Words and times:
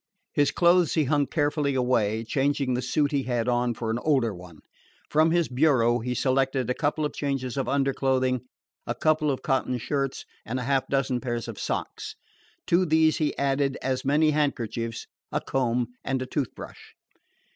His 0.33 0.49
clothes 0.49 0.95
he 0.95 1.03
hung 1.03 1.27
carefully 1.27 1.75
away, 1.75 2.23
changing 2.23 2.73
the 2.73 2.81
suit 2.81 3.11
he 3.11 3.21
had 3.21 3.47
on 3.47 3.75
for 3.75 3.91
an 3.91 3.99
older 3.99 4.33
one. 4.33 4.61
From 5.11 5.29
his 5.29 5.47
bureau 5.47 5.99
he 5.99 6.15
selected 6.15 6.71
a 6.71 6.73
couple 6.73 7.05
of 7.05 7.13
changes 7.13 7.55
of 7.55 7.69
underclothing, 7.69 8.41
a 8.87 8.95
couple 8.95 9.29
of 9.29 9.43
cotton 9.43 9.77
shirts, 9.77 10.25
and 10.43 10.59
half 10.59 10.85
a 10.85 10.91
dozen 10.91 11.19
pairs 11.21 11.47
of 11.47 11.59
socks. 11.59 12.15
To 12.65 12.83
these 12.83 13.17
he 13.17 13.37
added 13.37 13.77
as 13.83 14.03
many 14.03 14.31
handkerchiefs, 14.31 15.05
a 15.31 15.39
comb, 15.39 15.89
and 16.03 16.19
a 16.19 16.25
tooth 16.25 16.55
brush. 16.55 16.95